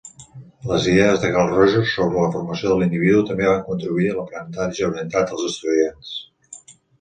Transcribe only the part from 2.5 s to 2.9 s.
de